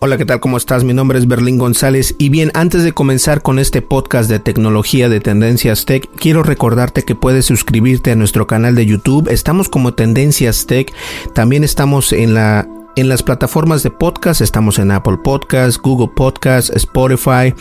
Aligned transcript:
Hola, 0.00 0.16
¿qué 0.16 0.24
tal? 0.24 0.38
¿Cómo 0.38 0.56
estás? 0.58 0.84
Mi 0.84 0.94
nombre 0.94 1.18
es 1.18 1.26
Berlín 1.26 1.58
González 1.58 2.14
y 2.18 2.28
bien, 2.28 2.52
antes 2.54 2.84
de 2.84 2.92
comenzar 2.92 3.42
con 3.42 3.58
este 3.58 3.82
podcast 3.82 4.30
de 4.30 4.38
tecnología 4.38 5.08
de 5.08 5.18
Tendencias 5.18 5.86
Tech, 5.86 6.08
quiero 6.14 6.44
recordarte 6.44 7.02
que 7.02 7.16
puedes 7.16 7.46
suscribirte 7.46 8.12
a 8.12 8.14
nuestro 8.14 8.46
canal 8.46 8.76
de 8.76 8.86
YouTube. 8.86 9.28
Estamos 9.28 9.68
como 9.68 9.94
Tendencias 9.94 10.66
Tech, 10.66 10.94
también 11.34 11.64
estamos 11.64 12.12
en 12.12 12.34
la 12.34 12.68
en 12.94 13.08
las 13.08 13.24
plataformas 13.24 13.82
de 13.82 13.90
podcast, 13.90 14.40
estamos 14.40 14.78
en 14.78 14.92
Apple 14.92 15.18
Podcast, 15.24 15.80
Google 15.82 16.12
Podcast, 16.14 16.70
Spotify, 16.76 17.52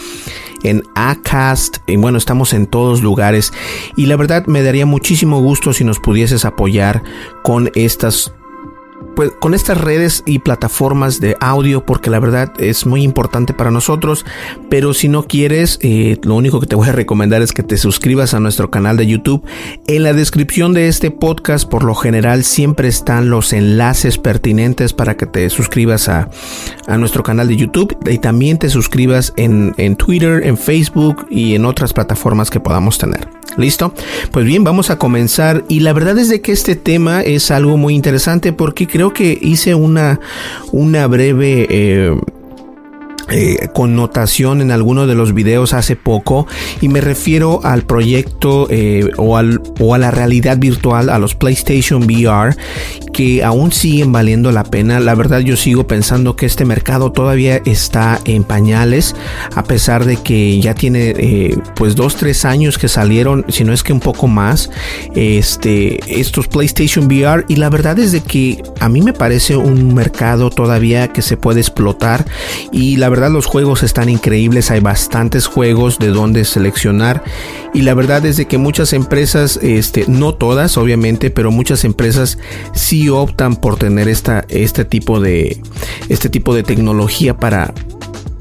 en 0.61 0.83
Acast, 0.93 1.77
y 1.87 1.95
bueno, 1.95 2.19
estamos 2.19 2.53
en 2.53 2.67
todos 2.67 3.01
lugares. 3.01 3.51
Y 3.95 4.05
la 4.05 4.15
verdad 4.15 4.45
me 4.45 4.61
daría 4.61 4.85
muchísimo 4.85 5.41
gusto 5.41 5.73
si 5.73 5.83
nos 5.83 5.99
pudieses 5.99 6.45
apoyar 6.45 7.01
con 7.41 7.71
estas 7.73 8.31
pues, 9.17 9.31
con 9.39 9.55
estas 9.55 9.81
redes 9.81 10.21
y 10.27 10.37
plataformas 10.37 11.19
de 11.19 11.35
audio 11.39 11.83
porque 11.83 12.11
la 12.11 12.19
verdad 12.19 12.53
es 12.59 12.85
muy 12.85 13.01
importante 13.01 13.51
para 13.51 13.71
nosotros 13.71 14.27
pero 14.69 14.93
si 14.93 15.09
no 15.09 15.23
quieres 15.23 15.79
eh, 15.81 16.19
lo 16.21 16.35
único 16.35 16.59
que 16.59 16.67
te 16.67 16.75
voy 16.75 16.87
a 16.87 16.91
recomendar 16.91 17.41
es 17.41 17.51
que 17.51 17.63
te 17.63 17.77
suscribas 17.77 18.35
a 18.35 18.39
nuestro 18.39 18.69
canal 18.69 18.95
de 18.95 19.07
YouTube 19.07 19.43
en 19.87 20.03
la 20.03 20.13
descripción 20.13 20.73
de 20.73 20.87
este 20.87 21.09
podcast 21.09 21.67
por 21.67 21.83
lo 21.83 21.95
general 21.95 22.43
siempre 22.43 22.89
están 22.89 23.31
los 23.31 23.53
enlaces 23.53 24.19
pertinentes 24.19 24.93
para 24.93 25.17
que 25.17 25.25
te 25.25 25.49
suscribas 25.49 26.09
a, 26.09 26.29
a 26.85 26.97
nuestro 26.99 27.23
canal 27.23 27.47
de 27.47 27.55
YouTube 27.55 27.97
y 28.07 28.19
también 28.19 28.59
te 28.59 28.69
suscribas 28.69 29.33
en, 29.35 29.73
en 29.77 29.95
Twitter 29.95 30.45
en 30.45 30.59
Facebook 30.59 31.25
y 31.31 31.55
en 31.55 31.65
otras 31.65 31.91
plataformas 31.91 32.51
que 32.51 32.59
podamos 32.59 32.99
tener 32.99 33.27
¿Listo? 33.57 33.91
Pues 34.31 34.45
bien, 34.45 34.63
vamos 34.63 34.91
a 34.91 34.99
comenzar. 34.99 35.63
Y 35.67 35.79
la 35.79 35.91
verdad 35.91 36.17
es 36.19 36.29
de 36.29 36.41
que 36.41 36.51
este 36.51 36.75
tema 36.75 37.21
es 37.21 37.49
algo 37.49 37.75
muy 37.75 37.95
interesante 37.95 38.53
porque 38.53 38.85
creo 38.85 39.06
que 39.13 39.37
hice 39.41 39.75
una, 39.75 40.19
una 40.71 41.07
breve 41.07 41.67
eh, 41.69 42.19
eh, 43.29 43.67
connotación 43.73 44.61
en 44.61 44.71
alguno 44.71 45.05
de 45.05 45.13
los 45.13 45.33
videos 45.33 45.73
hace 45.73 45.97
poco 45.97 46.47
y 46.79 46.87
me 46.87 47.01
refiero 47.01 47.59
al 47.63 47.83
proyecto 47.83 48.67
eh, 48.69 49.09
o, 49.17 49.35
al, 49.35 49.61
o 49.79 49.93
a 49.93 49.97
la 49.97 50.11
realidad 50.11 50.57
virtual, 50.57 51.09
a 51.09 51.19
los 51.19 51.35
PlayStation 51.35 52.03
VR 52.03 52.55
que 53.11 53.43
aún 53.43 53.71
siguen 53.71 54.11
valiendo 54.11 54.51
la 54.51 54.63
pena. 54.63 54.99
La 54.99 55.15
verdad 55.15 55.39
yo 55.39 55.57
sigo 55.57 55.87
pensando 55.87 56.35
que 56.35 56.45
este 56.45 56.63
mercado 56.63 57.11
todavía 57.11 57.61
está 57.65 58.19
en 58.25 58.43
pañales 58.43 59.15
a 59.55 59.63
pesar 59.63 60.05
de 60.05 60.17
que 60.17 60.61
ya 60.61 60.73
tiene 60.73 61.13
eh, 61.17 61.57
pues 61.75 61.95
dos 61.95 62.15
tres 62.15 62.45
años 62.45 62.77
que 62.77 62.87
salieron, 62.87 63.45
si 63.49 63.63
no 63.63 63.73
es 63.73 63.83
que 63.83 63.91
un 63.91 63.99
poco 63.99 64.27
más, 64.27 64.69
este 65.15 65.99
estos 66.19 66.47
PlayStation 66.47 67.07
VR 67.07 67.43
y 67.47 67.57
la 67.57 67.69
verdad 67.69 67.99
es 67.99 68.11
de 68.11 68.21
que 68.21 68.63
a 68.79 68.87
mí 68.87 69.01
me 69.01 69.13
parece 69.13 69.57
un 69.57 69.93
mercado 69.93 70.49
todavía 70.49 71.09
que 71.09 71.21
se 71.21 71.35
puede 71.35 71.59
explotar 71.59 72.25
y 72.71 72.97
la 72.97 73.09
verdad 73.09 73.16
los 73.17 73.47
juegos 73.47 73.81
están 73.81 74.09
increíbles, 74.09 74.69
hay 74.69 74.79
bastantes 74.79 75.47
juegos 75.47 75.97
de 75.97 76.09
donde 76.09 76.45
seleccionar 76.45 77.23
y 77.73 77.81
la 77.81 77.95
verdad 77.95 78.23
es 78.25 78.37
de 78.37 78.45
que 78.45 78.59
muchas 78.59 78.93
empresas, 78.93 79.59
este, 79.63 80.05
no 80.07 80.35
todas 80.35 80.77
obviamente, 80.77 81.31
pero 81.31 81.51
muchas 81.51 81.83
empresas 81.83 82.37
sí 82.73 83.09
optan 83.09 83.55
por 83.55 83.77
tener 83.77 84.07
esta, 84.07 84.45
este 84.49 84.85
tipo 84.85 85.19
de, 85.19 85.59
este 86.09 86.29
tipo 86.29 86.53
de 86.53 86.61
tecnología 86.61 87.35
para, 87.35 87.73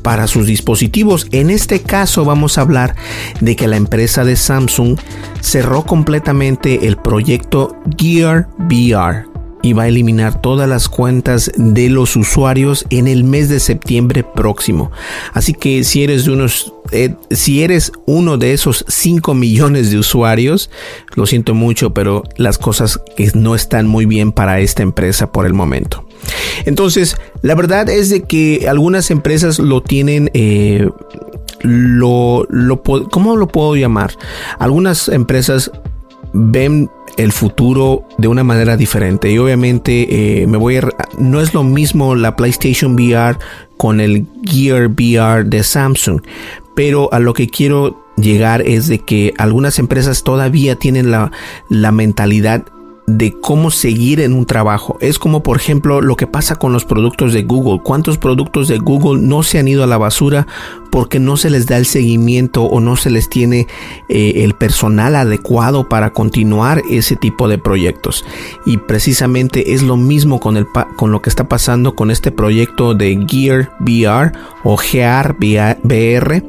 para 0.02 0.26
sus 0.26 0.46
dispositivos. 0.46 1.26
En 1.32 1.48
este 1.48 1.80
caso 1.80 2.26
vamos 2.26 2.58
a 2.58 2.60
hablar 2.60 2.94
de 3.40 3.56
que 3.56 3.68
la 3.68 3.76
empresa 3.76 4.24
de 4.24 4.36
Samsung 4.36 4.98
cerró 5.40 5.84
completamente 5.84 6.86
el 6.86 6.96
proyecto 6.98 7.76
Gear 7.98 8.48
VR 8.58 9.35
y 9.66 9.72
va 9.72 9.84
a 9.84 9.88
eliminar 9.88 10.40
todas 10.40 10.68
las 10.68 10.88
cuentas 10.88 11.50
de 11.56 11.88
los 11.90 12.14
usuarios 12.14 12.86
en 12.90 13.08
el 13.08 13.24
mes 13.24 13.48
de 13.48 13.58
septiembre 13.58 14.22
próximo. 14.22 14.92
Así 15.32 15.54
que 15.54 15.82
si 15.82 16.04
eres 16.04 16.24
de 16.24 16.32
unos 16.32 16.72
eh, 16.92 17.16
si 17.32 17.64
eres 17.64 17.90
uno 18.06 18.38
de 18.38 18.52
esos 18.52 18.84
5 18.86 19.34
millones 19.34 19.90
de 19.90 19.98
usuarios, 19.98 20.70
lo 21.16 21.26
siento 21.26 21.52
mucho, 21.52 21.92
pero 21.92 22.22
las 22.36 22.58
cosas 22.58 23.00
que 23.16 23.28
no 23.34 23.56
están 23.56 23.88
muy 23.88 24.06
bien 24.06 24.30
para 24.30 24.60
esta 24.60 24.84
empresa 24.84 25.32
por 25.32 25.46
el 25.46 25.52
momento. 25.52 26.06
Entonces, 26.64 27.16
la 27.42 27.56
verdad 27.56 27.88
es 27.88 28.08
de 28.08 28.22
que 28.22 28.68
algunas 28.68 29.10
empresas 29.10 29.58
lo 29.58 29.82
tienen 29.82 30.30
eh, 30.32 30.88
lo, 31.62 32.46
¿cómo 33.10 33.36
lo 33.36 33.48
puedo 33.48 33.74
llamar? 33.74 34.12
Algunas 34.60 35.08
empresas 35.08 35.72
ven 36.36 36.90
el 37.16 37.32
futuro 37.32 38.04
de 38.18 38.28
una 38.28 38.44
manera 38.44 38.76
diferente. 38.76 39.30
Y 39.30 39.38
obviamente 39.38 40.42
eh, 40.42 40.46
me 40.46 40.58
voy 40.58 40.76
a 40.76 40.88
no 41.18 41.40
es 41.40 41.54
lo 41.54 41.64
mismo 41.64 42.14
la 42.14 42.36
PlayStation 42.36 42.94
VR 42.94 43.38
con 43.76 44.00
el 44.00 44.26
Gear 44.44 44.88
VR 44.88 45.44
de 45.44 45.62
Samsung 45.62 46.20
pero 46.76 47.12
a 47.12 47.18
lo 47.18 47.32
que 47.32 47.48
quiero 47.48 48.04
llegar 48.16 48.60
es 48.60 48.86
de 48.86 48.98
que 48.98 49.32
algunas 49.38 49.78
empresas 49.78 50.22
todavía 50.22 50.76
tienen 50.76 51.10
la, 51.10 51.32
la 51.70 51.90
mentalidad 51.90 52.66
de 53.06 53.32
cómo 53.40 53.70
seguir 53.70 54.20
en 54.20 54.32
un 54.32 54.46
trabajo. 54.46 54.98
Es 55.00 55.18
como 55.18 55.42
por 55.42 55.56
ejemplo 55.56 56.00
lo 56.00 56.16
que 56.16 56.26
pasa 56.26 56.56
con 56.56 56.72
los 56.72 56.84
productos 56.84 57.32
de 57.32 57.42
Google. 57.42 57.80
¿Cuántos 57.82 58.18
productos 58.18 58.68
de 58.68 58.78
Google 58.78 59.22
no 59.22 59.42
se 59.42 59.58
han 59.58 59.68
ido 59.68 59.84
a 59.84 59.86
la 59.86 59.96
basura 59.96 60.46
porque 60.90 61.20
no 61.20 61.36
se 61.36 61.50
les 61.50 61.66
da 61.66 61.76
el 61.76 61.86
seguimiento 61.86 62.64
o 62.64 62.80
no 62.80 62.96
se 62.96 63.10
les 63.10 63.28
tiene 63.28 63.66
eh, 64.08 64.44
el 64.44 64.54
personal 64.54 65.14
adecuado 65.14 65.88
para 65.88 66.12
continuar 66.12 66.82
ese 66.90 67.14
tipo 67.16 67.48
de 67.48 67.58
proyectos? 67.58 68.24
Y 68.64 68.78
precisamente 68.78 69.74
es 69.74 69.82
lo 69.82 69.96
mismo 69.96 70.40
con, 70.40 70.56
el, 70.56 70.66
con 70.96 71.12
lo 71.12 71.22
que 71.22 71.30
está 71.30 71.48
pasando 71.48 71.94
con 71.94 72.10
este 72.10 72.32
proyecto 72.32 72.94
de 72.94 73.24
Gear 73.28 73.72
VR 73.80 74.32
o 74.64 74.76
Gear 74.76 75.36
VR 75.38 76.42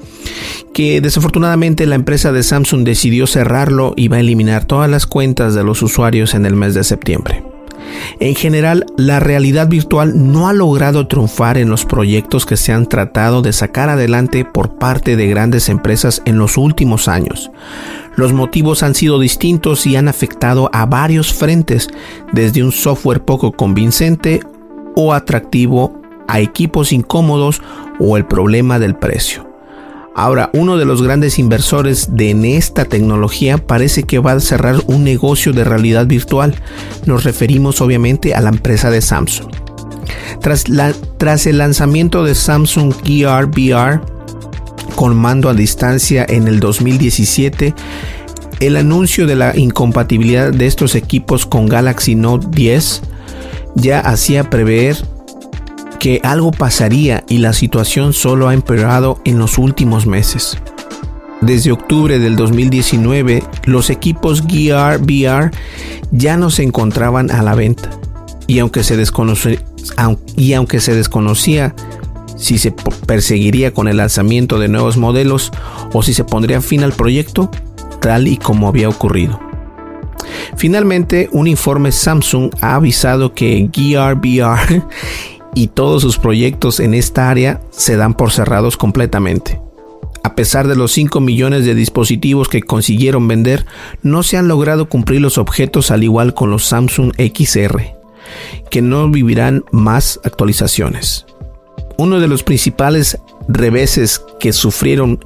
que 0.77 1.01
desafortunadamente 1.01 1.87
la 1.87 1.95
empresa 1.95 2.31
de 2.31 2.43
Samsung 2.43 2.83
decidió 2.83 3.25
cerrarlo 3.25 3.93
y 3.95 4.09
va 4.09 4.17
a 4.17 4.19
eliminar 4.19 4.65
todas 4.65 4.87
las 4.87 5.07
cuentas 5.07 5.55
de 5.55 5.63
los 5.63 5.81
usuarios 5.81 6.35
en 6.35 6.45
el 6.47 6.55
mes 6.55 6.73
de 6.73 6.83
septiembre. 6.83 7.44
En 8.19 8.35
general, 8.35 8.85
la 8.97 9.19
realidad 9.19 9.67
virtual 9.67 10.31
no 10.31 10.47
ha 10.47 10.53
logrado 10.53 11.07
triunfar 11.07 11.57
en 11.57 11.69
los 11.69 11.85
proyectos 11.85 12.45
que 12.45 12.57
se 12.57 12.73
han 12.73 12.88
tratado 12.88 13.41
de 13.41 13.53
sacar 13.53 13.89
adelante 13.89 14.45
por 14.45 14.77
parte 14.77 15.15
de 15.15 15.27
grandes 15.27 15.69
empresas 15.69 16.21
en 16.25 16.38
los 16.38 16.57
últimos 16.57 17.07
años. 17.07 17.51
Los 18.15 18.33
motivos 18.33 18.81
han 18.83 18.95
sido 18.95 19.19
distintos 19.19 19.85
y 19.85 19.95
han 19.95 20.07
afectado 20.07 20.69
a 20.73 20.85
varios 20.85 21.33
frentes, 21.33 21.88
desde 22.33 22.63
un 22.63 22.71
software 22.71 23.23
poco 23.23 23.51
convincente 23.51 24.39
o 24.95 25.13
atractivo 25.13 26.01
a 26.27 26.39
equipos 26.39 26.91
incómodos 26.91 27.61
o 27.99 28.17
el 28.17 28.25
problema 28.25 28.79
del 28.79 28.95
precio. 28.95 29.46
Ahora, 30.17 30.49
uno 30.53 30.77
de 30.77 30.85
los 30.85 31.03
grandes 31.03 31.37
inversores 31.37 32.15
de 32.15 32.31
en 32.31 32.43
esta 32.43 32.85
tecnología 32.85 33.59
parece 33.59 34.01
que 34.01 34.17
va 34.17 34.31
a 34.31 34.39
cerrar 34.39 34.77
un 34.87 35.03
negocio 35.03 35.53
de 35.53 35.63
realidad 35.63 36.07
virtual. 36.07 36.55
Nos 37.05 37.23
referimos 37.23 37.81
obviamente 37.81 38.33
a 38.33 38.41
la 38.41 38.49
empresa 38.49 38.89
de 38.89 39.01
Samsung. 39.01 39.51
Tras, 40.41 40.63
tras 41.19 41.45
el 41.45 41.59
lanzamiento 41.59 42.23
de 42.23 42.33
Samsung 42.33 42.95
Gear 43.03 43.45
VR 43.45 44.01
con 44.95 45.15
mando 45.15 45.49
a 45.49 45.53
distancia 45.53 46.25
en 46.27 46.47
el 46.47 46.59
2017, 46.59 47.75
el 48.59 48.75
anuncio 48.75 49.27
de 49.27 49.35
la 49.35 49.55
incompatibilidad 49.55 50.51
de 50.51 50.65
estos 50.65 50.95
equipos 50.95 51.45
con 51.45 51.67
Galaxy 51.67 52.15
Note 52.15 52.47
10 52.49 53.03
ya 53.75 53.99
hacía 53.99 54.49
prever 54.49 54.97
que 55.99 56.21
algo 56.23 56.51
pasaría 56.51 57.23
y 57.27 57.39
la 57.39 57.53
situación 57.53 58.13
solo 58.13 58.47
ha 58.47 58.53
empeorado 58.53 59.19
en 59.25 59.39
los 59.39 59.57
últimos 59.57 60.05
meses. 60.05 60.57
Desde 61.41 61.71
octubre 61.71 62.17
del 62.17 62.35
2019, 62.35 63.44
los 63.65 63.89
equipos 63.89 64.44
Gear 64.47 64.99
VR 65.01 65.51
ya 66.11 66.35
no 66.35 66.49
se 66.49 66.63
encontraban 66.63 67.29
a 67.29 67.44
la 67.44 67.53
venta. 67.53 67.91
Y 68.47 68.59
aunque 68.59 68.83
se, 68.83 68.97
desconocía 68.97 69.53
si 72.38 72.57
se 72.57 72.71
perseguiría 73.05 73.73
con 73.73 73.88
el 73.88 73.97
lanzamiento 73.97 74.57
de 74.57 74.67
nuevos 74.67 74.97
modelos 74.97 75.51
o 75.94 76.01
si 76.01 76.13
se 76.13 76.23
pondría 76.23 76.61
fin 76.61 76.83
al 76.83 76.94
proyecto, 76.94 77.51
tal 77.99 78.27
y 78.27 78.38
como 78.38 78.67
había 78.67 78.89
ocurrido. 78.89 79.39
Finalmente, 80.55 81.29
un 81.31 81.47
informe 81.47 81.91
Samsung 81.91 82.51
ha 82.61 82.75
avisado 82.75 83.33
que 83.33 83.69
Gear 83.71 84.15
VR 84.15 84.83
y 85.57 85.69
todos 85.69 86.04
sus 86.04 86.19
proyectos 86.19 86.80
en 86.80 86.94
esta 86.94 87.31
área 87.31 87.62
se 87.71 87.98
dan 87.98 88.13
por 88.13 88.31
cerrados 88.31 88.77
completamente. 88.77 89.59
A 90.24 90.36
pesar 90.36 90.68
de 90.68 90.75
los 90.75 90.92
5 90.92 91.19
millones 91.19 91.65
de 91.65 91.74
dispositivos 91.74 92.48
que 92.48 92.62
consiguieron 92.62 93.27
vender, 93.27 93.65
no 94.04 94.21
se 94.21 94.38
han 94.38 94.48
logrado 94.48 94.88
cumplir 94.88 95.19
los 95.19 95.39
objetos 95.39 95.89
al 95.89 96.04
igual 96.04 96.36
con 96.36 96.51
los 96.51 96.65
Samsung 96.65 97.12
XR, 97.18 97.95
que 98.69 98.83
no 98.83 99.09
vivirán 99.09 99.65
más 99.71 100.19
actualizaciones. 100.24 101.25
Uno 101.98 102.19
de 102.19 102.27
los 102.27 102.44
principales 102.44 103.18
reveses 103.48 104.21
que 104.39 104.54
sufrieron 104.54 105.25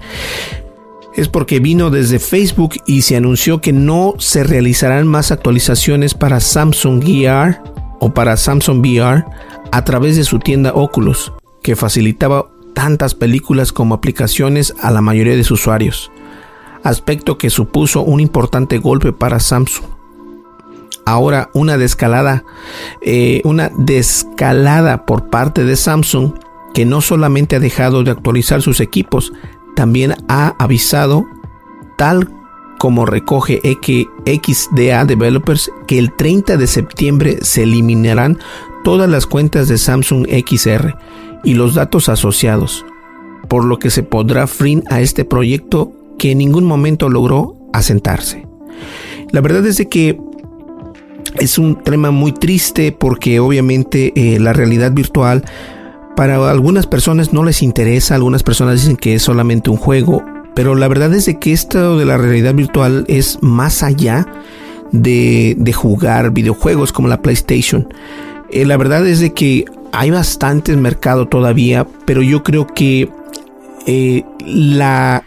es 1.17 1.27
porque 1.27 1.59
vino 1.59 1.89
desde 1.89 2.19
Facebook 2.19 2.75
y 2.85 3.01
se 3.01 3.17
anunció 3.17 3.59
que 3.59 3.73
no 3.73 4.13
se 4.17 4.45
realizarán 4.45 5.07
más 5.07 5.33
actualizaciones 5.33 6.13
para 6.13 6.39
Samsung 6.39 7.03
Gear 7.03 7.61
o 7.99 8.13
para 8.13 8.37
Samsung 8.37 8.79
VR 8.79 9.25
a 9.71 9.83
través 9.83 10.15
de 10.15 10.23
su 10.23 10.39
tienda 10.39 10.73
Oculus, 10.73 11.33
que 11.61 11.75
facilitaba 11.75 12.49
tantas 12.73 13.15
películas 13.15 13.71
como 13.71 13.95
aplicaciones 13.95 14.73
a 14.81 14.91
la 14.91 15.01
mayoría 15.01 15.35
de 15.35 15.43
sus 15.43 15.61
usuarios, 15.61 16.11
aspecto 16.83 17.37
que 17.37 17.49
supuso 17.49 18.01
un 18.01 18.19
importante 18.19 18.77
golpe 18.77 19.11
para 19.13 19.39
Samsung. 19.39 19.85
Ahora 21.05 21.49
una 21.53 21.77
descalada, 21.77 22.43
eh, 23.01 23.41
una 23.43 23.71
descalada 23.75 25.05
por 25.05 25.29
parte 25.29 25.63
de 25.63 25.75
Samsung 25.75 26.33
que 26.73 26.85
no 26.85 27.01
solamente 27.01 27.55
ha 27.55 27.59
dejado 27.59 28.03
de 28.03 28.11
actualizar 28.11 28.61
sus 28.61 28.79
equipos, 28.79 29.33
también 29.75 30.15
ha 30.27 30.55
avisado, 30.59 31.25
tal 31.97 32.29
como 32.81 33.05
recoge 33.05 33.61
XDA 33.63 35.05
Developers, 35.05 35.71
que 35.85 35.99
el 35.99 36.11
30 36.15 36.57
de 36.57 36.65
septiembre 36.65 37.37
se 37.43 37.61
eliminarán 37.61 38.39
todas 38.83 39.07
las 39.07 39.27
cuentas 39.27 39.67
de 39.67 39.77
Samsung 39.77 40.25
XR 40.27 40.95
y 41.43 41.53
los 41.53 41.75
datos 41.75 42.09
asociados, 42.09 42.83
por 43.47 43.65
lo 43.65 43.77
que 43.77 43.91
se 43.91 44.01
podrá 44.01 44.47
fin 44.47 44.83
a 44.89 44.99
este 44.99 45.25
proyecto 45.25 45.91
que 46.17 46.31
en 46.31 46.39
ningún 46.39 46.63
momento 46.63 47.07
logró 47.07 47.55
asentarse. 47.71 48.47
La 49.29 49.41
verdad 49.41 49.63
es 49.67 49.77
de 49.77 49.87
que 49.87 50.19
es 51.39 51.59
un 51.59 51.83
tema 51.83 52.09
muy 52.09 52.31
triste 52.31 52.91
porque 52.91 53.39
obviamente 53.39 54.11
eh, 54.15 54.39
la 54.39 54.53
realidad 54.53 54.91
virtual 54.91 55.45
para 56.15 56.49
algunas 56.49 56.87
personas 56.87 57.31
no 57.31 57.43
les 57.43 57.61
interesa, 57.61 58.15
algunas 58.15 58.41
personas 58.41 58.81
dicen 58.81 58.97
que 58.97 59.13
es 59.13 59.21
solamente 59.21 59.69
un 59.69 59.77
juego, 59.77 60.23
pero 60.55 60.75
la 60.75 60.87
verdad 60.87 61.13
es 61.13 61.25
de 61.25 61.39
que 61.39 61.53
esto 61.53 61.97
de 61.97 62.05
la 62.05 62.17
realidad 62.17 62.53
virtual 62.53 63.05
es 63.07 63.37
más 63.41 63.83
allá 63.83 64.27
de, 64.91 65.73
jugar 65.73 66.31
videojuegos 66.31 66.91
como 66.91 67.07
la 67.07 67.21
PlayStation. 67.21 67.87
Eh, 68.49 68.65
la 68.65 68.77
verdad 68.77 69.07
es 69.07 69.19
de 69.19 69.33
que 69.33 69.65
hay 69.93 70.11
bastante 70.11 70.75
mercado 70.75 71.27
todavía, 71.27 71.87
pero 72.05 72.21
yo 72.21 72.43
creo 72.43 72.67
que 72.67 73.09
eh, 73.87 74.23
la 74.45 75.23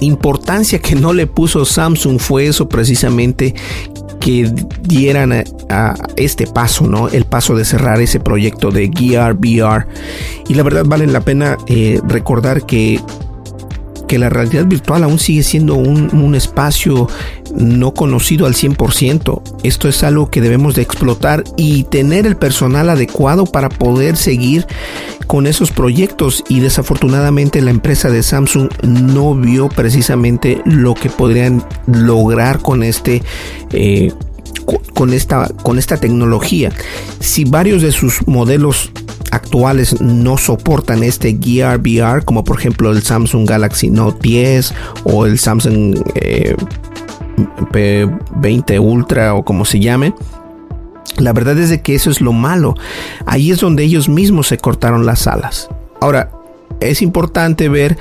importancia 0.00 0.78
que 0.78 0.94
no 0.94 1.12
le 1.12 1.26
puso 1.26 1.64
Samsung 1.64 2.20
fue 2.20 2.46
eso 2.46 2.68
precisamente 2.68 3.54
que 4.20 4.52
dieran 4.82 5.32
a, 5.70 5.94
este 6.16 6.46
paso, 6.46 6.86
¿no? 6.86 7.08
El 7.08 7.24
paso 7.24 7.54
de 7.54 7.64
cerrar 7.64 8.00
ese 8.00 8.20
proyecto 8.20 8.70
de 8.70 8.90
Gear 8.94 9.34
VR. 9.34 9.86
Y 10.48 10.54
la 10.54 10.62
verdad 10.62 10.84
vale 10.86 11.06
la 11.06 11.20
pena 11.20 11.56
eh, 11.66 12.00
recordar 12.06 12.66
que 12.66 13.00
que 14.08 14.18
la 14.18 14.28
realidad 14.28 14.66
virtual 14.66 15.04
aún 15.04 15.20
sigue 15.20 15.44
siendo 15.44 15.76
un, 15.76 16.34
espacio 16.34 17.08
no 17.54 17.94
conocido 17.94 18.46
al 18.46 18.54
100%. 18.54 19.42
Esto 19.62 19.88
es 19.88 20.02
algo 20.02 20.30
que 20.30 20.40
debemos 20.40 20.74
de 20.74 20.82
explotar 20.82 21.44
y 21.56 21.84
tener 21.84 22.26
el 22.26 22.36
personal 22.36 22.90
adecuado 22.90 23.44
para 23.46 23.68
poder 23.68 24.16
seguir 24.16 24.66
con 25.26 25.46
esos 25.46 25.70
proyectos 25.70 26.42
y 26.48 26.60
desafortunadamente 26.60 27.60
la 27.60 27.70
empresa 27.70 28.10
de 28.10 28.22
Samsung 28.22 28.70
no 28.82 29.34
vio 29.34 29.68
precisamente 29.68 30.62
lo 30.64 30.94
que 30.94 31.10
podrían 31.10 31.64
lograr 31.86 32.60
con 32.60 32.82
este 32.82 33.22
eh, 33.72 34.12
con 34.94 35.12
esta 35.12 35.48
con 35.62 35.78
esta 35.78 35.98
tecnología 35.98 36.70
si 37.20 37.44
varios 37.44 37.82
de 37.82 37.92
sus 37.92 38.26
modelos 38.26 38.90
actuales 39.30 40.00
no 40.00 40.36
soportan 40.36 41.02
este 41.02 41.38
Gear 41.40 41.78
VR, 41.78 42.24
como 42.24 42.44
por 42.44 42.58
ejemplo 42.58 42.90
el 42.90 43.02
Samsung 43.02 43.48
Galaxy 43.48 43.90
Note 43.90 44.18
10 44.22 44.74
o 45.04 45.26
el 45.26 45.38
Samsung 45.38 45.96
eh, 46.14 46.56
P20 47.72 48.80
Ultra 48.80 49.34
o 49.34 49.44
como 49.44 49.64
se 49.64 49.80
llame. 49.80 50.14
La 51.18 51.32
verdad 51.32 51.58
es 51.58 51.70
de 51.70 51.82
que 51.82 51.94
eso 51.94 52.10
es 52.10 52.20
lo 52.20 52.32
malo. 52.32 52.74
Ahí 53.26 53.50
es 53.50 53.60
donde 53.60 53.82
ellos 53.82 54.08
mismos 54.08 54.46
se 54.46 54.58
cortaron 54.58 55.04
las 55.04 55.26
alas. 55.26 55.68
Ahora, 56.00 56.30
es 56.80 57.02
importante 57.02 57.68
ver 57.68 57.96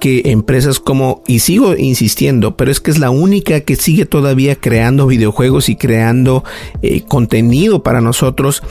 que 0.00 0.22
empresas 0.26 0.80
como, 0.80 1.22
y 1.26 1.40
sigo 1.40 1.76
insistiendo, 1.76 2.56
pero 2.56 2.70
es 2.70 2.80
que 2.80 2.90
es 2.90 2.98
la 2.98 3.10
única 3.10 3.60
que 3.60 3.76
sigue 3.76 4.06
todavía 4.06 4.56
creando 4.56 5.06
videojuegos 5.06 5.68
y 5.68 5.76
creando 5.76 6.44
eh, 6.82 7.02
contenido 7.06 7.82
para 7.82 8.00
nosotros. 8.00 8.62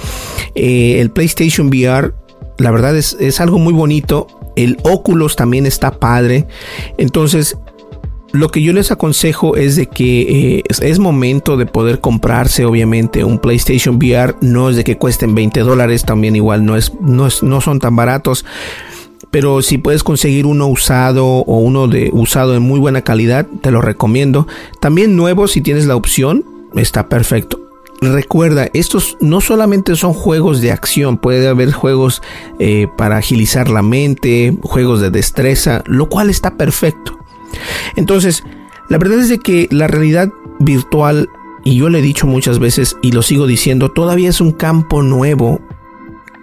Eh, 0.56 1.00
el 1.00 1.12
PlayStation 1.12 1.68
VR, 1.68 2.14
la 2.58 2.72
verdad 2.72 2.96
es, 2.98 3.16
es 3.20 3.40
algo 3.40 3.60
muy 3.60 3.74
bonito. 3.74 4.28
El 4.56 4.78
Oculus 4.84 5.36
también 5.36 5.66
está 5.66 6.00
padre. 6.00 6.48
Entonces, 6.98 7.58
lo 8.34 8.50
que 8.50 8.62
yo 8.62 8.74
les 8.74 8.92
aconsejo 8.92 9.56
es 9.56 9.76
de 9.76 9.88
que 9.88 10.58
eh, 10.58 10.64
es, 10.68 11.00
momento 11.00 11.58
de 11.58 11.66
poder 11.66 12.00
comprarse 12.00 12.66
obviamente 12.66 13.24
un 13.24 13.40
PlayStation 13.40 13.96
VR. 13.96 14.36
No 14.42 14.70
es 14.70 14.76
de 14.76 14.84
que 14.84 14.98
cuesten 14.98 15.36
20 15.36 15.62
dólares, 15.62 16.04
también 16.04 16.36
igual 16.36 16.66
no, 16.66 16.76
es, 16.76 16.94
no, 17.02 17.28
es, 17.28 17.44
no 17.44 17.62
son 17.62 17.80
tan 17.80 17.96
baratos 17.96 18.46
pero 19.32 19.62
si 19.62 19.78
puedes 19.78 20.04
conseguir 20.04 20.46
uno 20.46 20.68
usado 20.68 21.26
o 21.26 21.60
uno 21.60 21.88
de 21.88 22.10
usado 22.14 22.56
en 22.56 22.62
muy 22.62 22.80
buena 22.80 23.02
calidad, 23.02 23.48
te 23.62 23.72
lo 23.72 23.82
recomiendo. 23.82 24.46
También 24.80 25.16
nuevo 25.16 25.48
si 25.48 25.62
tienes 25.62 25.86
la 25.86 25.96
opción, 25.96 26.46
está 26.76 27.08
perfecto. 27.08 27.60
Recuerda, 28.02 28.68
estos 28.74 29.16
no 29.22 29.42
solamente 29.42 29.96
son 29.96 30.14
juegos 30.14 30.60
de 30.60 30.72
acción, 30.72 31.18
puede 31.18 31.48
haber 31.48 31.72
juegos 31.72 32.22
eh, 32.60 32.88
para 32.98 33.18
agilizar 33.18 33.70
la 33.70 33.84
mente, 33.84 34.58
juegos 34.64 35.02
de 35.02 35.12
destreza, 35.12 35.84
lo 35.86 36.10
cual 36.10 36.30
está 36.30 36.58
perfecto. 36.58 37.20
Entonces, 37.96 38.44
la 38.90 38.98
verdad 38.98 39.20
es 39.20 39.30
de 39.30 39.38
que 39.38 39.68
la 39.72 39.88
realidad 39.88 40.34
virtual, 40.60 41.30
y 41.64 41.78
yo 41.78 41.90
le 41.90 42.00
he 42.00 42.02
dicho 42.02 42.26
muchas 42.26 42.58
veces 42.58 42.98
y 43.04 43.12
lo 43.12 43.22
sigo 43.22 43.46
diciendo, 43.46 43.92
todavía 43.92 44.30
es 44.30 44.42
un 44.42 44.52
campo 44.52 45.04
nuevo 45.04 45.62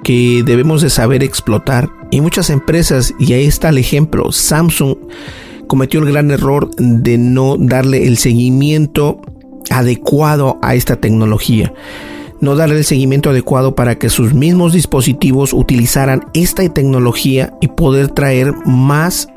que 0.05 0.43
debemos 0.45 0.81
de 0.81 0.91
saber 0.91 1.25
explotar. 1.25 1.91
Y 2.11 2.21
muchas 2.21 2.51
empresas, 2.51 3.15
y 3.19 3.33
ahí 3.35 3.45
está 3.45 3.69
el 3.69 3.79
ejemplo, 3.79 4.33
Samsung 4.33 4.97
cometió 5.67 6.01
el 6.01 6.07
gran 6.07 6.31
error 6.31 6.71
de 6.77 7.19
no 7.19 7.57
darle 7.59 8.07
el 8.07 8.17
seguimiento 8.17 9.21
adecuado 9.71 10.59
a 10.63 10.75
esta 10.75 10.97
tecnología. 10.97 11.73
No 12.41 12.55
darle 12.57 12.79
el 12.79 12.85
seguimiento 12.85 13.31
adecuado 13.31 13.75
para 13.75 13.99
que 13.99 14.09
sus 14.09 14.33
mismos 14.33 14.73
dispositivos 14.73 15.53
utilizaran 15.53 16.25
esta 16.35 16.67
tecnología 16.69 17.53
y 17.61 17.69
poder 17.69 18.09
traer 18.09 18.55
más 18.65 19.29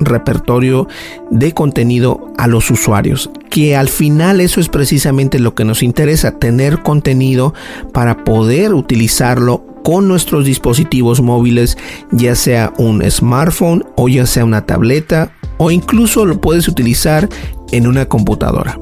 repertorio 0.00 0.88
de 1.30 1.52
contenido 1.52 2.32
a 2.38 2.46
los 2.46 2.70
usuarios. 2.70 3.30
Que 3.50 3.76
al 3.76 3.88
final 3.88 4.40
eso 4.40 4.60
es 4.60 4.68
precisamente 4.68 5.38
lo 5.38 5.54
que 5.54 5.64
nos 5.64 5.82
interesa, 5.82 6.38
tener 6.38 6.82
contenido 6.82 7.54
para 7.92 8.24
poder 8.24 8.72
utilizarlo 8.72 9.73
con 9.84 10.08
nuestros 10.08 10.44
dispositivos 10.44 11.20
móviles, 11.20 11.78
ya 12.10 12.34
sea 12.34 12.72
un 12.78 13.08
smartphone 13.08 13.84
o 13.96 14.08
ya 14.08 14.26
sea 14.26 14.44
una 14.44 14.66
tableta 14.66 15.30
o 15.58 15.70
incluso 15.70 16.24
lo 16.24 16.40
puedes 16.40 16.66
utilizar 16.66 17.28
en 17.70 17.86
una 17.86 18.06
computadora. 18.06 18.78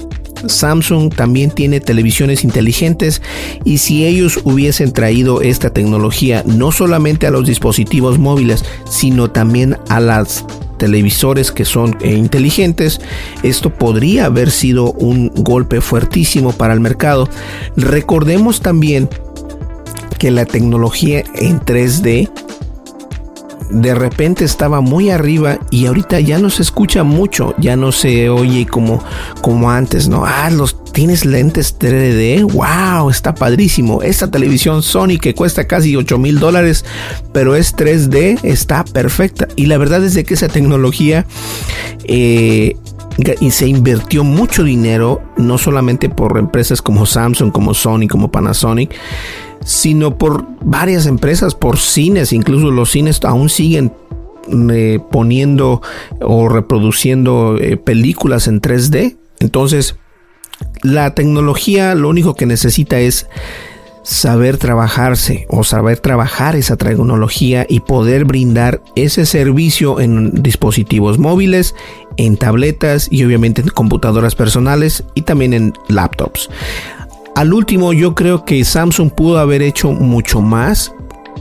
Samsung 0.47 1.15
también 1.15 1.51
tiene 1.51 1.81
televisiones 1.81 2.45
inteligentes 2.45 3.21
y 3.65 3.79
si 3.79 4.07
ellos 4.07 4.41
hubiesen 4.45 4.93
traído 4.93 5.43
esta 5.43 5.71
tecnología 5.71 6.43
no 6.47 6.73
solamente 6.73 7.27
a 7.27 7.31
los 7.31 7.47
dispositivos 7.47 8.19
móviles, 8.19 8.65
sino 8.89 9.31
también 9.31 9.77
a 9.89 10.01
las 10.01 10.45
televisores 10.79 11.53
que 11.53 11.65
son 11.65 11.97
eh, 12.01 12.15
inteligentes, 12.15 13.01
esto 13.43 13.71
podría 13.71 14.27
haber 14.27 14.51
sido 14.51 14.93
un 14.93 15.31
golpe 15.35 15.81
fuertísimo 15.81 16.53
para 16.53 16.75
el 16.75 16.81
mercado. 16.81 17.29
Recordemos 17.77 18.61
también 18.61 19.09
que 20.23 20.31
la 20.31 20.45
tecnología 20.45 21.25
en 21.35 21.59
3D 21.59 22.31
de 23.71 23.95
repente 23.97 24.45
estaba 24.45 24.81
muy 24.81 25.11
arriba 25.11 25.59
y 25.73 25.87
ahorita 25.87 26.21
ya 26.21 26.39
no 26.39 26.49
se 26.49 26.63
escucha 26.63 27.03
mucho, 27.03 27.57
ya 27.59 27.75
no 27.75 27.91
se 27.91 28.31
oye 28.31 28.65
como, 28.65 29.03
como 29.41 29.69
antes, 29.73 30.07
¿no? 30.07 30.25
Ah, 30.25 30.49
los 30.51 30.85
tienes 30.93 31.25
lentes 31.25 31.77
3D, 31.77 32.45
wow, 32.53 33.11
está 33.11 33.35
padrísimo. 33.35 34.01
Esta 34.01 34.31
televisión 34.31 34.85
Sony 34.85 35.19
que 35.21 35.35
cuesta 35.35 35.67
casi 35.67 35.97
8 35.97 36.17
mil 36.19 36.39
dólares, 36.39 36.85
pero 37.33 37.57
es 37.57 37.75
3D, 37.75 38.39
está 38.45 38.85
perfecta. 38.85 39.49
Y 39.57 39.67
la 39.67 39.77
verdad 39.77 40.05
es 40.05 40.15
de 40.15 40.23
que 40.23 40.35
esa 40.35 40.47
tecnología 40.47 41.27
eh, 42.05 42.77
y 43.41 43.51
se 43.51 43.67
invirtió 43.67 44.23
mucho 44.23 44.63
dinero, 44.63 45.21
no 45.37 45.59
solamente 45.59 46.09
por 46.09 46.39
empresas 46.39 46.81
como 46.81 47.07
Samsung, 47.07 47.51
como 47.51 47.75
Sony, 47.75 48.07
como 48.09 48.31
Panasonic, 48.31 48.95
sino 49.65 50.19
por 50.19 50.47
varias 50.61 51.07
empresas, 51.07 51.55
por 51.55 51.79
cines, 51.79 52.33
incluso 52.33 52.71
los 52.71 52.91
cines 52.91 53.21
aún 53.25 53.49
siguen 53.49 53.93
eh, 54.71 54.99
poniendo 55.11 55.83
o 56.21 56.49
reproduciendo 56.49 57.57
eh, 57.59 57.77
películas 57.77 58.49
en 58.49 58.61
3D. 58.61 59.17
Entonces, 59.41 59.97
la 60.83 61.15
tecnología 61.15 61.95
lo 61.95 62.09
único 62.09 62.35
que 62.35 62.47
necesita 62.47 62.99
es 63.01 63.29
saber 64.03 64.57
trabajarse 64.57 65.47
o 65.49 65.63
saber 65.63 66.01
trabajar 66.01 66.57
esa 66.57 66.77
tecnología 66.77 67.67
y 67.69 67.81
poder 67.81 68.25
brindar 68.25 68.83
ese 68.97 69.27
servicio 69.27 70.01
en 70.01 70.43
dispositivos 70.43 71.19
móviles, 71.19 71.75
en 72.17 72.37
tabletas 72.37 73.09
y 73.11 73.25
obviamente 73.25 73.63
en 73.63 73.69
computadoras 73.69 74.35
personales 74.35 75.05
y 75.15 75.23
también 75.23 75.55
en 75.55 75.73
laptops. 75.89 76.51
Al 77.35 77.55
último, 77.55 77.93
yo 77.93 78.15
creo 78.15 78.45
que 78.45 78.65
Samsung 78.65 79.11
pudo 79.11 79.39
haber 79.39 79.63
hecho 79.63 79.91
mucho 79.93 80.41
más 80.41 80.95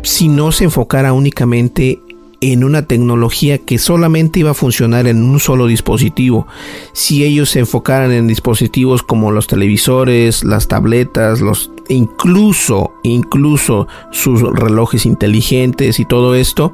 si 0.04 0.30
no 0.30 0.52
se 0.52 0.64
enfocara 0.64 1.14
únicamente 1.14 2.00
en 2.42 2.64
una 2.64 2.88
tecnología 2.88 3.60
que 3.60 3.78
solamente 3.78 4.40
iba 4.40 4.52
a 4.52 4.56
funcionar 4.56 5.06
en 5.06 5.24
un 5.24 5.40
solo 5.40 5.68
dispositivo. 5.68 6.48
Si 6.94 7.24
ellos 7.24 7.50
se 7.50 7.60
enfocaran 7.60 8.12
en 8.12 8.28
dispositivos 8.28 9.04
como 9.04 9.32
los 9.32 9.48
televisores, 9.48 10.44
las 10.44 10.68
tabletas, 10.68 11.40
los 11.40 11.72
incluso 11.88 12.94
incluso 13.04 13.88
sus 14.12 14.42
relojes 14.42 15.06
inteligentes 15.06 16.00
y 16.00 16.06
todo 16.06 16.36
esto, 16.36 16.74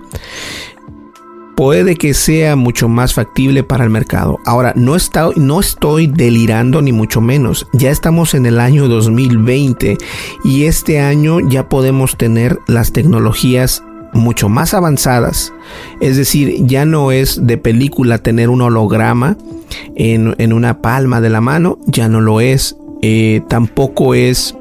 puede 1.58 1.96
que 1.96 2.14
sea 2.14 2.56
mucho 2.56 2.88
más 2.88 3.16
factible 3.16 3.64
para 3.64 3.84
el 3.84 3.90
mercado. 3.90 4.40
Ahora, 4.46 4.74
no, 4.76 4.96
está, 4.96 5.32
no 5.36 5.60
estoy 5.60 6.06
delirando 6.06 6.84
ni 6.84 6.92
mucho 6.92 7.20
menos. 7.20 7.66
Ya 7.74 7.90
estamos 7.90 8.36
en 8.36 8.46
el 8.46 8.60
año 8.60 8.88
2020 8.88 9.98
y 10.44 10.66
este 10.66 11.00
año 11.00 11.40
ya 11.40 11.68
podemos 11.68 12.16
tener 12.16 12.60
las 12.68 12.92
tecnologías 12.94 13.84
mucho 14.14 14.50
más 14.50 14.76
avanzadas. 14.76 15.52
Es 16.00 16.16
decir, 16.16 16.64
ya 16.68 16.86
no 16.86 17.12
es 17.12 17.48
de 17.48 17.58
película 17.58 18.20
tener 18.20 18.50
un 18.50 18.62
holograma 18.62 19.36
en, 19.96 20.54
una 20.54 20.80
palma 20.84 21.22
de 21.22 21.32
la 21.32 21.42
mano, 21.42 21.80
ya 21.88 22.08
no 22.08 22.22
lo 22.22 22.40
es. 22.40 22.78
Eh, 23.02 23.42
tampoco 23.50 24.14
es 24.14 24.56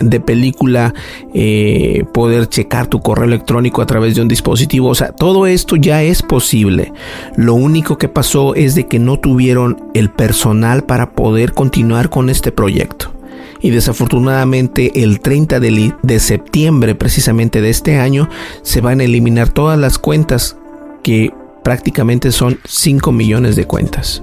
de 0.00 0.20
película, 0.20 0.94
eh, 1.34 2.04
poder 2.12 2.48
checar 2.48 2.86
tu 2.86 3.00
correo 3.00 3.24
electrónico 3.24 3.82
a 3.82 3.86
través 3.86 4.14
de 4.14 4.22
un 4.22 4.28
dispositivo. 4.28 4.88
O 4.88 4.94
sea, 4.94 5.12
todo 5.12 5.46
esto 5.46 5.76
ya 5.76 6.02
es 6.02 6.22
posible. 6.22 6.92
Lo 7.36 7.54
único 7.54 7.98
que 7.98 8.08
pasó 8.08 8.54
es 8.54 8.74
de 8.74 8.86
que 8.86 8.98
no 8.98 9.18
tuvieron 9.18 9.90
el 9.94 10.10
personal 10.10 10.84
para 10.84 11.12
poder 11.12 11.52
continuar 11.52 12.10
con 12.10 12.30
este 12.30 12.52
proyecto. 12.52 13.12
Y 13.60 13.70
desafortunadamente 13.70 15.02
el 15.04 15.20
30 15.20 15.60
de, 15.60 15.94
de 16.02 16.20
septiembre 16.20 16.96
precisamente 16.96 17.60
de 17.60 17.70
este 17.70 17.98
año 17.98 18.28
se 18.62 18.80
van 18.80 19.00
a 19.00 19.04
eliminar 19.04 19.50
todas 19.50 19.78
las 19.78 19.98
cuentas 19.98 20.56
que 21.04 21.32
prácticamente 21.62 22.32
son 22.32 22.58
5 22.64 23.12
millones 23.12 23.54
de 23.54 23.66
cuentas, 23.66 24.20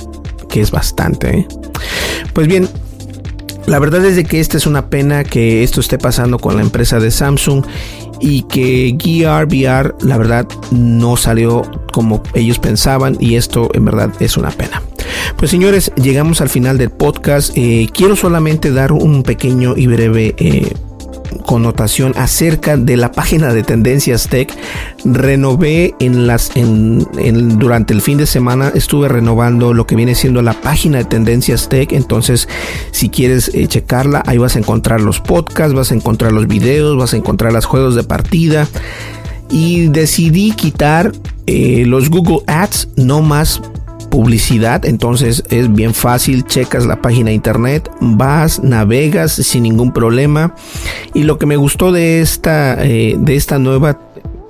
que 0.50 0.60
es 0.60 0.72
bastante. 0.72 1.40
¿eh? 1.40 1.48
Pues 2.34 2.48
bien, 2.48 2.68
la 3.66 3.80
verdad 3.80 4.04
es 4.06 4.16
de 4.16 4.24
que 4.24 4.40
esta 4.40 4.58
es 4.58 4.66
una 4.66 4.90
pena 4.90 5.24
que 5.24 5.64
esto 5.64 5.80
esté 5.80 5.98
pasando 5.98 6.40
con 6.40 6.56
la 6.56 6.62
empresa 6.62 7.00
de 7.00 7.12
Samsung 7.12 7.66
y 8.20 8.44
que 8.44 8.96
Gear 9.00 9.46
VR 9.46 9.96
la 10.02 10.18
verdad 10.18 10.48
no 10.72 11.18
salió 11.18 11.62
como 11.92 12.22
ellos 12.34 12.60
pensaban 12.60 13.18
y 13.20 13.36
esto 13.36 13.70
en 13.74 13.86
verdad 13.86 14.12
es 14.20 14.38
una 14.38 14.52
pena. 14.52 14.82
Pues 15.38 15.52
señores, 15.52 15.92
llegamos 15.96 16.42
al 16.42 16.50
final 16.50 16.78
del 16.78 16.90
podcast. 16.90 17.52
Eh, 17.56 17.88
quiero 17.94 18.16
solamente 18.16 18.72
dar 18.72 18.92
un 18.92 19.24
pequeño 19.24 19.76
y 19.78 19.88
breve 19.88 20.36
eh, 20.38 20.74
connotación 21.46 22.14
acerca 22.18 22.78
de 22.78 22.98
la 22.98 23.12
página 23.12 23.54
de 23.54 23.64
Tendencias 23.64 24.28
Tech. 24.28 24.54
Renové 25.06 25.96
en 26.00 26.28
las 26.28 26.52
en, 26.56 27.00
durante 27.60 27.94
el 27.94 28.02
fin 28.02 28.18
de 28.18 28.26
semana 28.26 28.72
estuve 28.74 29.08
renovando 29.08 29.74
lo 29.74 29.86
que 29.86 29.96
viene 29.96 30.16
siendo 30.16 30.42
la 30.42 30.54
página 30.54 31.00
de 31.00 31.06
Tendencias 31.06 31.70
Tech. 31.70 31.92
Entonces, 31.94 32.48
si 32.92 33.10
quieres 33.10 33.52
eh, 33.54 33.68
checarla, 33.68 34.24
ahí 34.26 34.38
vas 34.38 34.56
a 34.56 34.60
encontrar 34.60 35.02
los 35.02 35.20
podcasts, 35.20 35.74
vas 35.74 35.92
a 35.92 35.96
encontrar 35.96 36.32
los 36.32 36.48
videos, 36.48 36.98
vas 36.98 37.14
a 37.14 37.18
encontrar 37.18 37.54
los 37.54 37.66
juegos 37.66 37.96
de 37.96 38.04
partida. 38.04 38.68
Y 39.52 39.88
decidí 39.88 40.52
quitar 40.52 41.12
eh, 41.48 41.84
los 41.88 42.10
Google 42.10 42.42
Ads, 42.46 42.90
no 42.98 43.22
más 43.22 43.62
publicidad, 44.10 44.86
entonces 44.86 45.44
es 45.50 45.72
bien 45.74 45.94
fácil, 45.94 46.46
checas 46.46 46.86
la 46.86 47.02
página 47.02 47.30
de 47.30 47.36
internet, 47.36 47.90
vas, 48.02 48.64
navegas 48.64 49.32
sin 49.32 49.64
ningún 49.64 49.92
problema. 49.92 50.56
Y 51.14 51.24
lo 51.24 51.38
que 51.38 51.46
me 51.46 51.58
gustó 51.58 51.92
de 51.92 52.22
esta, 52.22 52.84
eh, 52.84 53.16
de 53.18 53.36
esta 53.36 53.60
nueva 53.60 54.00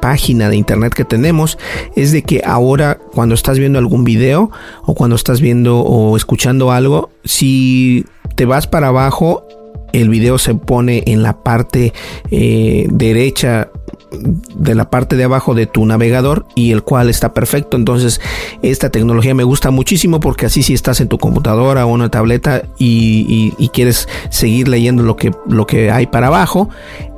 página 0.02 0.50
de 0.50 0.56
internet 0.56 0.94
que 0.94 1.06
tenemos 1.06 1.58
es 1.96 2.12
de 2.12 2.24
que 2.24 2.42
ahora 2.46 2.98
cuando 3.14 3.36
estás 3.36 3.60
viendo 3.60 3.80
algún 3.80 4.04
video 4.04 4.50
o 4.84 4.96
cuando 4.96 5.16
estás 5.16 5.42
viendo 5.42 5.80
o 5.80 6.16
escuchando 6.16 6.72
algo, 6.72 7.10
si 7.26 8.06
te 8.36 8.46
vas 8.46 8.68
para 8.68 8.88
abajo, 8.88 9.46
el 9.94 10.10
video 10.10 10.38
se 10.38 10.56
pone 10.56 11.04
en 11.08 11.24
la 11.24 11.44
parte 11.44 11.94
eh, 12.32 12.88
derecha 12.92 13.70
de 14.12 14.76
la 14.76 14.90
parte 14.90 15.16
de 15.16 15.24
abajo 15.24 15.54
de 15.54 15.66
tu 15.66 15.86
navegador 15.86 16.46
y 16.56 16.72
el 16.72 16.84
cual 16.84 17.10
está 17.10 17.34
perfecto. 17.34 17.78
Entonces, 17.78 18.22
esta 18.62 18.90
tecnología 18.90 19.34
me 19.34 19.44
gusta 19.44 19.72
muchísimo 19.72 20.20
porque 20.20 20.46
así 20.46 20.64
si 20.64 20.74
estás 20.74 21.02
en 21.02 21.08
tu 21.08 21.18
computadora 21.18 21.86
o 21.86 21.94
una 21.94 22.10
tableta 22.10 22.64
y, 22.78 23.54
quieres 23.72 24.08
seguir 24.30 24.68
leyendo 24.68 25.04
lo 25.04 25.16
que, 25.16 25.32
lo 25.48 25.68
que 25.68 25.92
hay 25.92 26.08
para 26.08 26.28
abajo, 26.28 26.70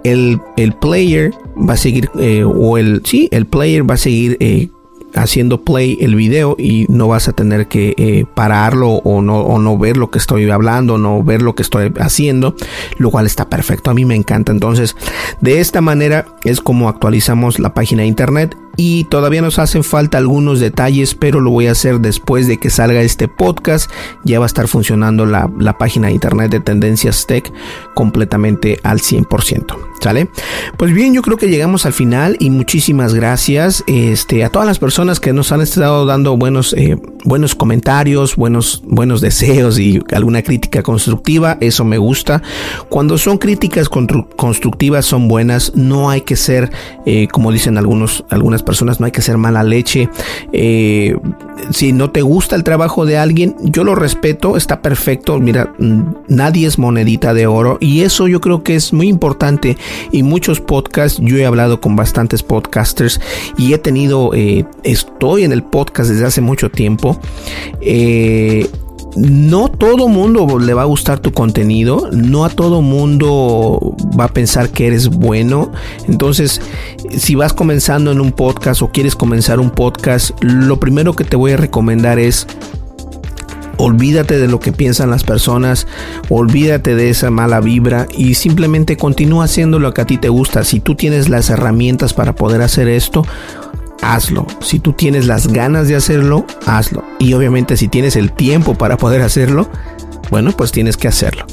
el, 0.04 0.40
el 0.58 0.74
player 0.74 1.32
va 1.58 1.74
a 1.74 1.78
seguir, 1.78 2.10
eh, 2.20 2.44
o 2.44 2.78
el, 2.78 3.02
sí, 3.06 3.30
el 3.32 3.46
player 3.46 3.90
va 3.90 3.96
a 3.96 3.98
seguir 3.98 4.38
eh, 4.40 4.70
haciendo 5.16 5.64
play 5.64 5.98
el 6.02 6.16
video 6.16 6.56
y 6.58 6.86
no 6.90 7.08
vas 7.08 7.28
a 7.28 7.34
tener 7.34 7.68
que 7.68 7.94
eh, 7.98 8.26
pararlo 8.34 8.90
o 8.90 9.22
no, 9.22 9.42
o 9.42 9.60
no 9.60 9.78
ver 9.78 9.98
lo 9.98 10.12
que 10.12 10.20
estoy 10.20 10.50
hablando, 10.50 10.98
no 10.98 11.24
ver 11.24 11.42
lo 11.42 11.56
que 11.56 11.64
estoy 11.64 11.92
haciendo, 12.00 12.56
lo 12.98 13.12
cual 13.12 13.26
está 13.26 13.50
perfecto. 13.50 13.92
A 13.92 13.94
mí 13.94 14.06
me 14.06 14.16
encanta. 14.16 14.52
Entonces, 14.52 14.96
de 15.42 15.60
esta 15.60 15.82
manera 15.82 16.26
es 16.44 16.62
como 16.62 16.90
actualizamos 16.90 17.60
la 17.60 17.74
página 17.74 18.04
de 18.04 18.08
internet 18.08 18.58
y 18.78 19.04
todavía 19.06 19.42
nos 19.42 19.60
hacen 19.60 19.84
falta 19.84 20.18
algunos 20.18 20.60
detalles, 20.60 21.16
pero 21.16 21.40
lo 21.40 21.52
voy 21.52 21.68
a 21.68 21.72
hacer 21.72 22.00
después 22.00 22.48
de 22.48 22.58
que 22.58 22.70
salga 22.70 23.02
este 23.02 23.28
podcast. 23.28 23.92
Ya 24.24 24.40
va 24.40 24.46
a 24.46 24.48
estar 24.48 24.68
funcionando 24.68 25.26
la, 25.26 25.50
la 25.60 25.78
página 25.78 26.08
de 26.08 26.14
internet 26.14 26.52
de 26.52 26.60
Tendencias 26.60 27.26
Tech 27.28 27.52
completamente 27.94 28.80
al 28.84 29.00
100%. 29.00 29.91
Pues 30.78 30.94
bien, 30.94 31.14
yo 31.14 31.22
creo 31.22 31.38
que 31.38 31.48
llegamos 31.48 31.86
al 31.86 31.94
final 31.94 32.36
y 32.40 32.50
muchísimas 32.50 33.14
gracias 33.14 33.84
este, 33.88 34.44
a 34.44 34.50
todas 34.50 34.68
las 34.68 34.80
personas 34.80 35.20
que 35.20 35.32
nos 35.32 35.52
han 35.52 35.62
estado 35.62 36.06
dando 36.06 36.36
buenos, 36.38 36.74
eh, 36.74 36.98
buenos 37.24 37.54
comentarios, 37.54 38.36
buenos, 38.36 38.82
buenos 38.86 39.22
deseos 39.22 39.80
y 39.80 40.02
alguna 40.12 40.42
crítica 40.42 40.82
constructiva. 40.82 41.58
Eso 41.62 41.86
me 41.86 41.98
gusta. 41.98 42.42
Cuando 42.90 43.18
son 43.18 43.38
críticas 43.38 43.90
constructivas 43.90 45.06
son 45.06 45.28
buenas. 45.28 45.74
No 45.76 46.10
hay 46.10 46.22
que 46.22 46.36
ser, 46.36 46.72
eh, 47.06 47.28
como 47.32 47.52
dicen 47.52 47.78
algunos, 47.78 48.26
algunas 48.30 48.64
personas, 48.64 49.00
no 49.00 49.06
hay 49.06 49.12
que 49.12 49.22
ser 49.22 49.38
mala 49.38 49.64
leche. 49.64 50.10
Eh, 50.52 51.16
si 51.70 51.94
no 51.94 52.10
te 52.10 52.22
gusta 52.22 52.56
el 52.56 52.64
trabajo 52.64 53.06
de 53.06 53.18
alguien, 53.18 53.56
yo 53.62 53.84
lo 53.84 53.96
respeto, 53.96 54.58
está 54.58 54.82
perfecto. 54.82 55.40
Mira, 55.40 55.74
nadie 56.28 56.68
es 56.68 56.80
monedita 56.80 57.34
de 57.34 57.48
oro 57.48 57.78
y 57.80 58.02
eso 58.02 58.28
yo 58.28 58.42
creo 58.42 58.64
que 58.64 58.76
es 58.76 58.94
muy 58.94 59.08
importante 59.08 59.78
y 60.12 60.24
muchos 60.24 60.60
podcasts. 60.60 61.20
Yo 61.22 61.38
he 61.38 61.46
hablado 61.46 61.82
con 61.82 61.96
bastantes 61.96 62.44
podcasters 62.44 63.20
y 63.58 63.74
he 63.74 63.78
tenido, 63.78 64.34
eh, 64.34 64.66
estoy 64.84 65.44
en 65.44 65.52
el 65.52 65.64
podcast 65.64 66.10
desde 66.10 66.26
hace 66.26 66.42
mucho 66.42 66.70
tiempo. 66.70 67.20
Eh, 67.82 68.70
no 69.16 69.70
todo 69.70 70.08
mundo 70.08 70.58
le 70.60 70.74
va 70.74 70.84
a 70.84 70.86
gustar 70.86 71.20
tu 71.20 71.32
contenido, 71.34 72.10
no 72.12 72.46
a 72.46 72.50
todo 72.50 72.82
mundo 72.82 73.96
va 74.18 74.26
a 74.26 74.28
pensar 74.30 74.70
que 74.70 74.88
eres 74.88 75.10
bueno. 75.10 75.72
Entonces, 76.08 76.62
si 77.18 77.36
vas 77.36 77.54
comenzando 77.54 78.12
en 78.12 78.22
un 78.22 78.32
podcast 78.32 78.82
o 78.82 78.92
quieres 78.92 79.16
comenzar 79.16 79.60
un 79.60 79.70
podcast, 79.70 80.32
lo 80.42 80.80
primero 80.80 81.14
que 81.14 81.24
te 81.24 81.36
voy 81.36 81.52
a 81.52 81.58
recomendar 81.58 82.20
es 82.20 82.48
olvídate 83.82 84.38
de 84.38 84.48
lo 84.48 84.60
que 84.60 84.72
piensan 84.72 85.10
las 85.10 85.24
personas, 85.24 85.88
olvídate 86.30 86.96
de 86.96 87.10
esa 87.10 87.32
mala 87.32 87.60
vibra 87.60 88.08
y 88.16 88.36
simplemente 88.36 88.96
continúa 88.96 89.46
haciendo 89.46 89.80
lo 89.80 89.94
que 89.94 90.02
a 90.02 90.06
ti 90.06 90.18
te 90.18 90.30
gusta. 90.30 90.64
Si 90.64 90.80
tú 90.80 90.96
tienes 90.96 91.30
las 91.30 91.50
herramientas 91.50 92.14
para 92.14 92.36
poder 92.36 92.62
hacer 92.62 92.88
esto, 92.88 93.26
hazlo. 94.02 94.46
Si 94.62 94.80
tú 94.80 94.94
tienes 94.94 95.26
las 95.26 95.48
ganas 95.48 95.88
de 95.88 95.96
hacerlo, 95.96 96.46
hazlo. 96.66 97.04
Y 97.20 97.34
obviamente 97.34 97.76
si 97.76 97.88
tienes 97.88 98.16
el 98.16 98.32
tiempo 98.32 98.76
para 98.76 98.98
poder 98.98 99.22
hacerlo, 99.22 99.68
bueno, 100.30 100.52
pues 100.52 100.72
tienes 100.72 100.96
que 100.96 101.08
hacerlo. 101.08 101.46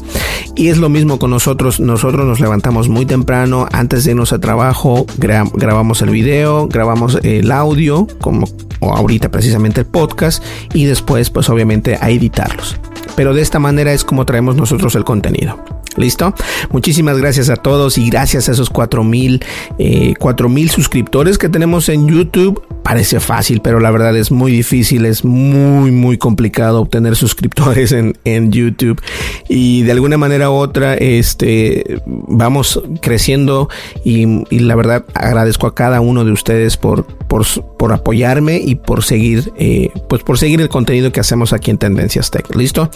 Y 0.58 0.70
es 0.70 0.78
lo 0.78 0.88
mismo 0.88 1.20
con 1.20 1.30
nosotros. 1.30 1.78
Nosotros 1.78 2.26
nos 2.26 2.40
levantamos 2.40 2.88
muy 2.88 3.06
temprano, 3.06 3.68
antes 3.70 4.04
de 4.04 4.10
irnos 4.10 4.32
a 4.32 4.40
trabajo, 4.40 5.06
grabamos 5.16 6.02
el 6.02 6.10
video, 6.10 6.66
grabamos 6.66 7.16
el 7.22 7.52
audio, 7.52 8.08
como 8.20 8.48
ahorita 8.80 9.30
precisamente 9.30 9.82
el 9.82 9.86
podcast, 9.86 10.42
y 10.74 10.86
después 10.86 11.30
pues 11.30 11.48
obviamente 11.48 11.96
a 12.00 12.10
editarlos. 12.10 12.76
Pero 13.14 13.34
de 13.34 13.42
esta 13.42 13.60
manera 13.60 13.92
es 13.92 14.02
como 14.02 14.26
traemos 14.26 14.56
nosotros 14.56 14.96
el 14.96 15.04
contenido. 15.04 15.64
¿Listo? 15.98 16.34
Muchísimas 16.70 17.18
gracias 17.18 17.50
a 17.50 17.56
todos 17.56 17.98
y 17.98 18.08
gracias 18.08 18.48
a 18.48 18.52
esos 18.52 18.70
4000 18.70 19.44
eh, 19.78 20.14
mil 20.48 20.70
suscriptores 20.70 21.38
que 21.38 21.48
tenemos 21.48 21.88
en 21.88 22.06
YouTube. 22.06 22.62
Parece 22.82 23.20
fácil, 23.20 23.60
pero 23.60 23.80
la 23.80 23.90
verdad 23.90 24.16
es 24.16 24.30
muy 24.30 24.52
difícil, 24.52 25.04
es 25.04 25.24
muy, 25.24 25.90
muy 25.90 26.16
complicado 26.16 26.80
obtener 26.80 27.16
suscriptores 27.16 27.92
en, 27.92 28.16
en 28.24 28.50
YouTube. 28.50 29.00
Y 29.48 29.82
de 29.82 29.92
alguna 29.92 30.16
manera 30.16 30.50
u 30.50 30.54
otra, 30.54 30.94
este, 30.94 32.00
vamos 32.06 32.80
creciendo 33.02 33.68
y, 34.04 34.26
la 34.58 34.74
verdad 34.74 35.04
agradezco 35.14 35.66
a 35.66 35.74
cada 35.74 36.00
uno 36.00 36.24
de 36.24 36.32
ustedes 36.32 36.76
por, 36.76 37.06
por, 37.26 37.44
por 37.76 37.92
apoyarme 37.92 38.58
y 38.58 38.76
por 38.76 39.02
seguir, 39.04 39.52
eh, 39.56 39.90
pues 40.08 40.22
por 40.22 40.38
seguir 40.38 40.60
el 40.60 40.68
contenido 40.68 41.12
que 41.12 41.20
hacemos 41.20 41.52
aquí 41.52 41.70
en 41.70 41.78
Tendencias 41.78 42.30
Tech. 42.30 42.54
¿Listo? 42.54 42.90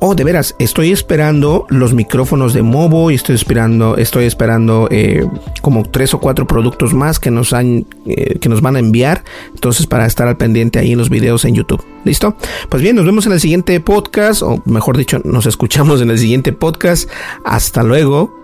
Oh, 0.00 0.14
de 0.14 0.24
veras, 0.24 0.54
estoy 0.58 0.90
esperando 0.90 1.66
los 1.70 1.94
micrófonos 1.94 2.52
de 2.52 2.62
Movo 2.62 3.10
y 3.10 3.14
estoy 3.14 3.36
esperando, 3.36 3.96
estoy 3.96 4.24
esperando 4.24 4.88
eh, 4.90 5.26
como 5.62 5.82
tres 5.82 6.12
o 6.12 6.20
cuatro 6.20 6.46
productos 6.46 6.92
más 6.92 7.18
que 7.18 7.30
nos 7.30 7.52
han, 7.52 7.86
eh, 8.06 8.38
que 8.38 8.48
nos 8.48 8.60
van 8.60 8.76
a 8.76 8.80
enviar. 8.80 9.24
Entonces, 9.54 9.86
para 9.86 10.04
estar 10.06 10.28
al 10.28 10.36
pendiente 10.36 10.78
ahí 10.78 10.92
en 10.92 10.98
los 10.98 11.08
videos 11.08 11.44
en 11.44 11.54
YouTube. 11.54 11.82
¿Listo? 12.04 12.36
Pues 12.68 12.82
bien, 12.82 12.96
nos 12.96 13.06
vemos 13.06 13.24
en 13.26 13.32
el 13.32 13.40
siguiente 13.40 13.80
podcast, 13.80 14.42
o 14.42 14.62
mejor 14.66 14.98
dicho, 14.98 15.20
nos 15.24 15.46
escuchamos 15.46 16.02
en 16.02 16.10
el 16.10 16.18
siguiente 16.18 16.52
podcast. 16.52 17.08
Hasta 17.44 17.82
luego. 17.82 18.34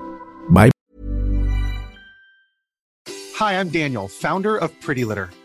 Bye. 0.48 0.70
Hi, 3.38 3.54
I'm 3.54 3.70
Daniel, 3.70 4.08
founder 4.08 4.56
of 4.62 4.70
Pretty 4.84 5.04
Litter. 5.04 5.28